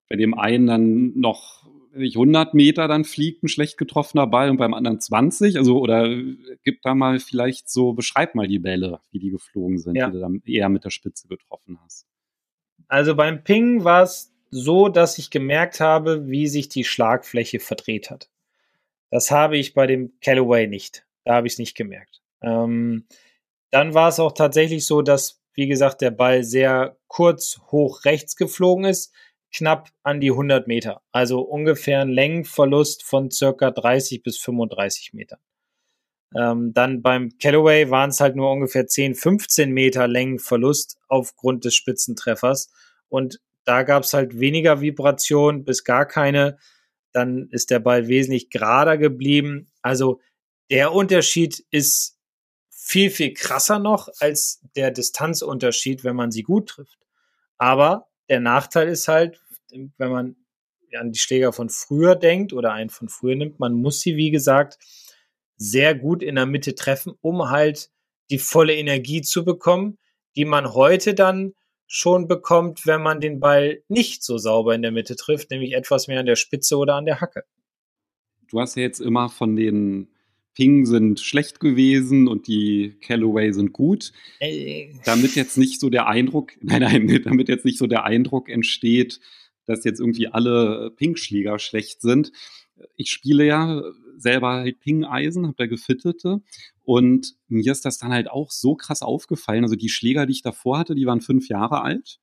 [0.09, 1.65] bei dem einen dann noch
[1.95, 5.57] 100 Meter dann fliegt ein schlecht getroffener Ball und beim anderen 20?
[5.57, 6.07] Also, oder
[6.63, 10.07] gib da mal vielleicht so, beschreib mal die Bälle, wie die geflogen sind, ja.
[10.07, 12.05] die du dann eher mit der Spitze getroffen hast.
[12.87, 18.09] Also beim Ping war es so, dass ich gemerkt habe, wie sich die Schlagfläche verdreht
[18.09, 18.29] hat.
[19.09, 21.05] Das habe ich bei dem Callaway nicht.
[21.23, 22.21] Da habe ich es nicht gemerkt.
[22.41, 23.05] Ähm,
[23.71, 28.35] dann war es auch tatsächlich so, dass, wie gesagt, der Ball sehr kurz hoch rechts
[28.35, 29.13] geflogen ist
[29.55, 31.01] knapp an die 100 Meter.
[31.11, 35.39] Also ungefähr ein Längenverlust von circa 30 bis 35 Metern.
[36.35, 41.75] Ähm, dann beim Callaway waren es halt nur ungefähr 10, 15 Meter Längenverlust aufgrund des
[41.75, 42.71] Spitzentreffers.
[43.07, 46.57] Und da gab es halt weniger Vibration bis gar keine.
[47.13, 49.71] Dann ist der Ball wesentlich gerader geblieben.
[49.81, 50.19] Also
[50.69, 52.17] der Unterschied ist
[52.69, 56.99] viel, viel krasser noch als der Distanzunterschied, wenn man sie gut trifft.
[57.57, 59.41] Aber der Nachteil ist halt,
[59.71, 60.35] wenn man
[60.97, 64.31] an die Schläger von früher denkt oder einen von früher nimmt, man muss sie, wie
[64.31, 64.77] gesagt,
[65.57, 67.89] sehr gut in der Mitte treffen, um halt
[68.29, 69.97] die volle Energie zu bekommen,
[70.35, 71.53] die man heute dann
[71.87, 76.07] schon bekommt, wenn man den Ball nicht so sauber in der Mitte trifft, nämlich etwas
[76.07, 77.43] mehr an der Spitze oder an der Hacke.
[78.49, 80.09] Du hast ja jetzt immer von den
[80.55, 84.13] Ping sind schlecht gewesen und die Callaway sind gut.
[84.39, 84.93] Äh.
[85.03, 89.19] Damit jetzt nicht so der Eindruck, nein, nein, damit jetzt nicht so der Eindruck entsteht,
[89.65, 92.31] dass jetzt irgendwie alle Pinkschläger schlecht sind.
[92.95, 93.83] Ich spiele ja
[94.17, 96.41] selber halt Ping-Eisen, habe da gefittete
[96.83, 99.63] und mir ist das dann halt auch so krass aufgefallen.
[99.63, 102.19] Also die Schläger, die ich davor hatte, die waren fünf Jahre alt.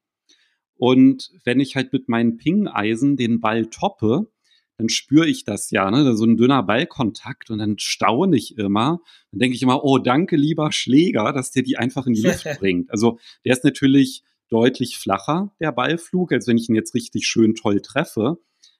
[0.76, 4.30] Und wenn ich halt mit meinen Ping-Eisen den Ball toppe,
[4.78, 6.16] dann spüre ich das ja, ne?
[6.16, 9.00] so ein dünner Ballkontakt und dann staune ich immer.
[9.30, 12.44] Dann denke ich immer, oh, danke, lieber Schläger, dass der die einfach in die Luft
[12.58, 12.90] bringt.
[12.90, 17.54] Also der ist natürlich deutlich flacher, der Ballflug, als wenn ich ihn jetzt richtig schön
[17.54, 18.38] toll treffe.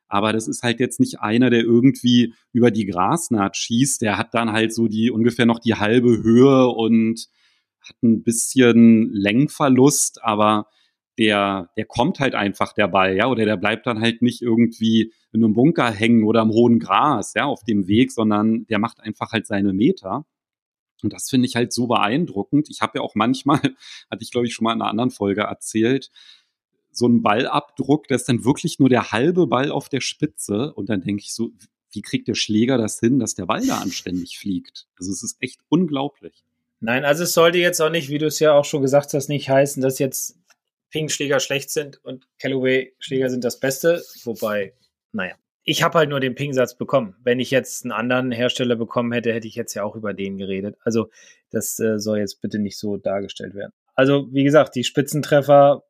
[0.08, 4.02] Aber das ist halt jetzt nicht einer, der irgendwie über die Grasnaht schießt.
[4.02, 7.28] Der hat dann halt so die ungefähr noch die halbe Höhe und
[7.80, 10.66] hat ein bisschen Längverlust, aber
[11.18, 15.12] der, der kommt halt einfach der Ball, ja, oder der bleibt dann halt nicht irgendwie
[15.32, 19.00] in einem Bunker hängen oder im hohen Gras, ja, auf dem Weg, sondern der macht
[19.00, 20.26] einfach halt seine Meter.
[21.02, 22.68] Und das finde ich halt so beeindruckend.
[22.70, 23.60] Ich habe ja auch manchmal,
[24.10, 26.10] hatte ich glaube ich schon mal in einer anderen Folge erzählt,
[26.92, 30.74] so einen Ballabdruck, da ist dann wirklich nur der halbe Ball auf der Spitze.
[30.74, 31.50] Und dann denke ich so,
[31.90, 34.86] wie kriegt der Schläger das hin, dass der Ball da anständig fliegt?
[34.98, 36.44] Also es ist echt unglaublich.
[36.80, 39.28] Nein, also es sollte jetzt auch nicht, wie du es ja auch schon gesagt hast,
[39.28, 40.36] nicht heißen, dass jetzt
[40.90, 44.04] Ping-Schläger schlecht sind und Callaway-Schläger sind das Beste.
[44.24, 44.74] Wobei,
[45.12, 45.34] naja,
[45.64, 47.14] ich habe halt nur den Ping-Satz bekommen.
[47.22, 50.36] Wenn ich jetzt einen anderen Hersteller bekommen hätte, hätte ich jetzt ja auch über den
[50.36, 50.76] geredet.
[50.82, 51.10] Also
[51.50, 53.72] das äh, soll jetzt bitte nicht so dargestellt werden.
[53.94, 55.84] Also wie gesagt, die Spitzentreffer,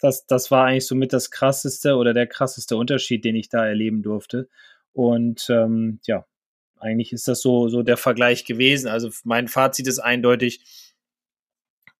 [0.00, 4.02] das, das war eigentlich somit das krasseste oder der krasseste Unterschied, den ich da erleben
[4.02, 4.48] durfte.
[4.92, 6.26] Und ähm, ja,
[6.78, 8.88] eigentlich ist das so, so der Vergleich gewesen.
[8.88, 10.60] Also mein Fazit ist eindeutig,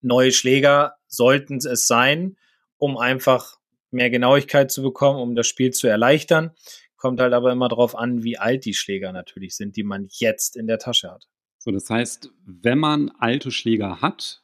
[0.02, 2.36] neue Schläger sollten es sein,
[2.78, 3.58] um einfach
[3.90, 6.52] mehr Genauigkeit zu bekommen, um das Spiel zu erleichtern.
[6.96, 10.56] Kommt halt aber immer darauf an, wie alt die Schläger natürlich sind, die man jetzt
[10.56, 11.28] in der Tasche hat.
[11.58, 14.42] So, das heißt, wenn man alte Schläger hat,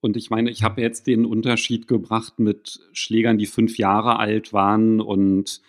[0.00, 4.52] und ich meine, ich habe jetzt den Unterschied gebracht mit Schlägern, die fünf Jahre alt
[4.52, 5.62] waren und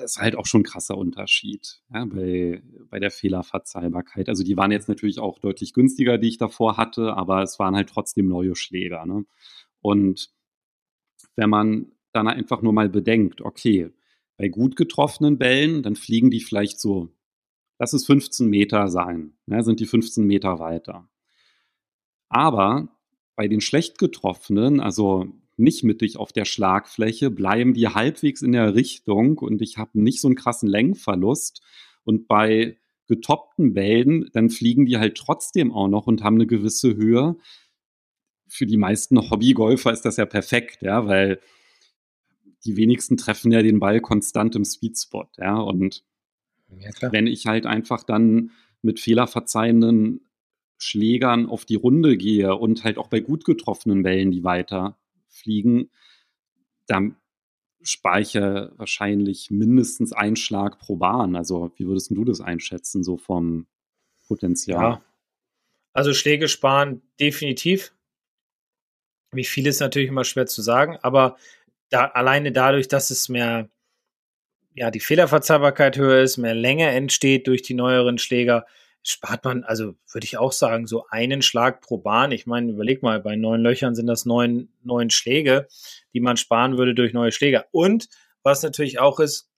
[0.00, 4.28] das ist halt auch schon ein krasser Unterschied ja, bei, bei der Fehlerverzeihbarkeit.
[4.28, 7.76] Also die waren jetzt natürlich auch deutlich günstiger, die ich davor hatte, aber es waren
[7.76, 9.06] halt trotzdem neue Schläger.
[9.06, 9.24] Ne?
[9.80, 10.30] Und
[11.36, 13.90] wenn man dann einfach nur mal bedenkt, okay,
[14.40, 17.10] bei gut getroffenen Bällen, dann fliegen die vielleicht so,
[17.78, 21.10] lass es 15 Meter sein, ja, sind die 15 Meter weiter.
[22.30, 22.88] Aber
[23.36, 25.26] bei den schlecht getroffenen, also
[25.58, 30.22] nicht mittig auf der Schlagfläche, bleiben die halbwegs in der Richtung und ich habe nicht
[30.22, 31.60] so einen krassen Längenverlust.
[32.04, 36.96] Und bei getoppten Bällen, dann fliegen die halt trotzdem auch noch und haben eine gewisse
[36.96, 37.36] Höhe.
[38.48, 41.40] Für die meisten Hobbygolfer ist das ja perfekt, ja, weil
[42.64, 45.56] die wenigsten treffen ja den Ball konstant im Sweet Spot, ja.
[45.56, 46.04] Und
[46.68, 48.50] ja, wenn ich halt einfach dann
[48.82, 50.26] mit fehlerverzeihenden
[50.78, 55.90] Schlägern auf die Runde gehe und halt auch bei gut getroffenen Bällen, die weiter fliegen,
[56.86, 57.16] dann
[57.82, 61.36] spare ich ja wahrscheinlich mindestens einen Schlag pro Bahn.
[61.36, 63.66] Also wie würdest du das einschätzen, so vom
[64.26, 64.82] Potenzial?
[64.82, 65.04] Ja.
[65.92, 67.92] Also Schläge sparen definitiv.
[69.32, 71.36] Wie viel ist natürlich immer schwer zu sagen, aber
[71.90, 73.68] da, alleine dadurch, dass es mehr,
[74.74, 78.66] ja, die Fehlerverzeihbarkeit höher ist, mehr Länge entsteht durch die neueren Schläger,
[79.02, 82.32] spart man, also würde ich auch sagen, so einen Schlag pro Bahn.
[82.32, 85.68] Ich meine, überleg mal, bei neun Löchern sind das neun, neun Schläge,
[86.14, 87.66] die man sparen würde durch neue Schläger.
[87.72, 88.08] Und
[88.42, 89.48] was natürlich auch ist,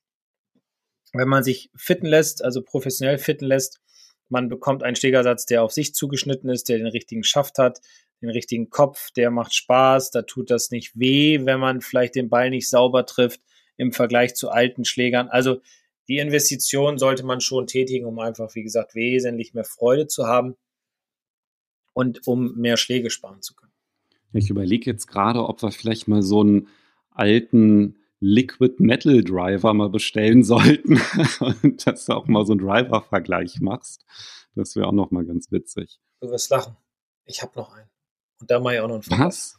[1.13, 3.81] wenn man sich fitten lässt, also professionell fitten lässt,
[4.29, 7.81] man bekommt einen Schlägersatz, der auf sich zugeschnitten ist, der den richtigen Schaft hat,
[8.23, 12.29] den richtigen Kopf, der macht Spaß, da tut das nicht weh, wenn man vielleicht den
[12.29, 13.41] Ball nicht sauber trifft
[13.77, 15.29] im Vergleich zu alten Schlägern.
[15.29, 15.61] Also
[16.07, 20.55] die Investition sollte man schon tätigen, um einfach, wie gesagt, wesentlich mehr Freude zu haben
[21.93, 23.71] und um mehr Schläge sparen zu können.
[24.33, 26.67] Ich überlege jetzt gerade, ob wir vielleicht mal so einen
[27.11, 30.99] alten Liquid Metal Driver mal bestellen sollten
[31.39, 34.05] und dass du auch mal so einen Driver-Vergleich machst.
[34.55, 35.99] Das wäre auch noch mal ganz witzig.
[36.21, 36.77] Du wirst lachen.
[37.25, 37.89] Ich habe noch einen.
[38.39, 39.27] Und da mache ich auch noch einen Vergleich.
[39.27, 39.57] Was?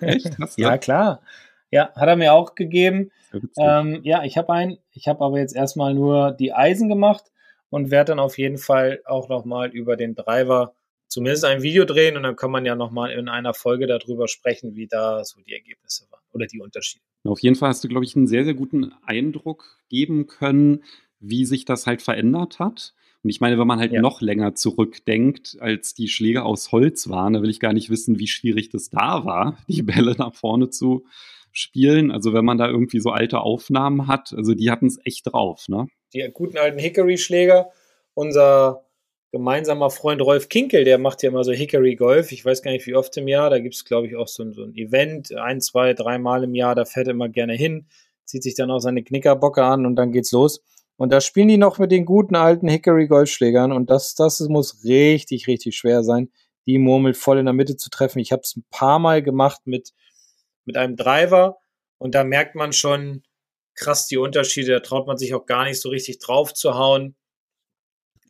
[0.00, 0.38] Echt?
[0.38, 1.22] Hast ja, klar.
[1.70, 3.10] Ja, hat er mir auch gegeben.
[3.56, 4.78] Ähm, ja, ich habe einen.
[4.92, 7.24] Ich habe aber jetzt erstmal nur die Eisen gemacht
[7.70, 10.74] und werde dann auf jeden Fall auch nochmal über den Driver
[11.12, 14.74] zumindest ein Video drehen und dann kann man ja nochmal in einer Folge darüber sprechen,
[14.74, 17.04] wie da so die Ergebnisse waren oder die Unterschiede.
[17.24, 20.84] Auf jeden Fall hast du, glaube ich, einen sehr, sehr guten Eindruck geben können,
[21.20, 22.94] wie sich das halt verändert hat.
[23.22, 24.00] Und ich meine, wenn man halt ja.
[24.00, 28.18] noch länger zurückdenkt, als die Schläge aus Holz waren, da will ich gar nicht wissen,
[28.18, 31.04] wie schwierig das da war, die Bälle nach vorne zu
[31.52, 32.10] spielen.
[32.10, 35.68] Also wenn man da irgendwie so alte Aufnahmen hat, also die hatten es echt drauf,
[35.68, 35.86] ne?
[36.14, 37.70] Die guten alten Hickory-Schläger.
[38.14, 38.84] Unser
[39.30, 42.32] gemeinsamer Freund Rolf Kinkel, der macht ja immer so Hickory Golf.
[42.32, 43.48] Ich weiß gar nicht, wie oft im Jahr.
[43.48, 46.74] Da gibt es, glaube ich, auch so, so, ein Event, ein, zwei, dreimal im Jahr.
[46.74, 47.86] Da fährt er immer gerne hin,
[48.24, 50.62] zieht sich dann auch seine Knickerbocke an und dann geht's los.
[50.96, 54.84] Und da spielen die noch mit den guten alten Hickory Golfschlägern und das, das muss
[54.84, 56.30] richtig, richtig schwer sein,
[56.66, 58.20] die Murmel voll in der Mitte zu treffen.
[58.20, 59.92] Ich habe es ein paar Mal gemacht mit,
[60.64, 61.58] mit einem Driver
[61.98, 63.22] und da merkt man schon
[63.74, 64.72] krass die Unterschiede.
[64.72, 67.16] Da traut man sich auch gar nicht so richtig drauf zu hauen.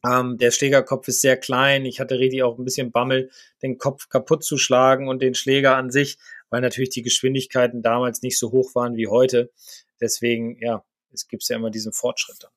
[0.05, 1.85] Ähm, der Schlägerkopf ist sehr klein.
[1.85, 3.31] Ich hatte richtig auch ein bisschen Bammel,
[3.62, 6.18] den Kopf kaputt zu schlagen und den Schläger an sich,
[6.51, 9.53] weil natürlich die Geschwindigkeiten damals nicht so hoch waren wie heute.
[10.01, 12.48] Deswegen, ja, es gibt ja immer diesen Fortschritt.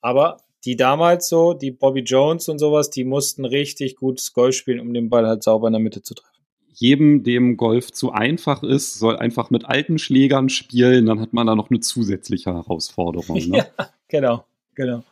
[0.00, 4.80] Aber die damals so, die Bobby Jones und sowas, die mussten richtig gutes Golf spielen,
[4.80, 6.28] um den Ball halt sauber in der Mitte zu treffen.
[6.72, 11.46] Jedem, dem Golf zu einfach ist, soll einfach mit alten Schlägern spielen, dann hat man
[11.46, 13.36] da noch eine zusätzliche Herausforderung.
[13.48, 13.58] Ne?
[13.58, 15.02] ja, genau, genau.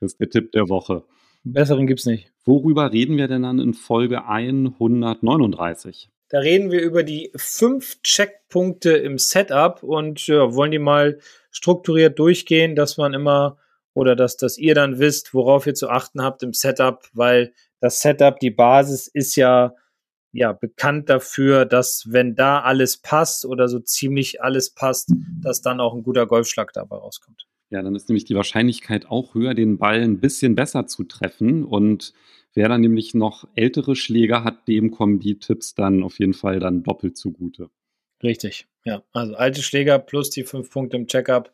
[0.00, 1.04] Das ist der Tipp der Woche.
[1.44, 2.32] Besseren gibt's nicht.
[2.44, 6.10] Worüber reden wir denn dann in Folge 139?
[6.28, 11.18] Da reden wir über die fünf Checkpunkte im Setup und ja, wollen die mal
[11.50, 13.58] strukturiert durchgehen, dass man immer
[13.94, 18.00] oder dass, dass ihr dann wisst, worauf ihr zu achten habt im Setup, weil das
[18.00, 19.74] Setup, die Basis ist ja,
[20.32, 25.12] ja bekannt dafür, dass wenn da alles passt oder so ziemlich alles passt,
[25.42, 27.46] dass dann auch ein guter Golfschlag dabei rauskommt.
[27.70, 31.64] Ja, dann ist nämlich die Wahrscheinlichkeit auch höher, den Ball ein bisschen besser zu treffen.
[31.64, 32.14] Und
[32.54, 36.60] wer dann nämlich noch ältere Schläger hat, dem kommen die Tipps dann auf jeden Fall
[36.60, 37.70] dann doppelt zugute.
[38.22, 39.02] Richtig, ja.
[39.12, 41.52] Also alte Schläger plus die fünf Punkte im Checkup.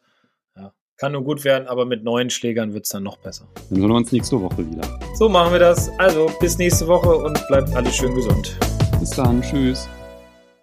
[0.56, 3.46] Ja, kann nur gut werden, aber mit neuen Schlägern wird es dann noch besser.
[3.54, 4.82] Dann sehen wir uns nächste Woche wieder.
[5.16, 5.90] So machen wir das.
[5.98, 8.58] Also bis nächste Woche und bleibt alles schön gesund.
[8.98, 9.42] Bis dann.
[9.42, 9.88] Tschüss.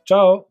[0.05, 0.50] Ciao.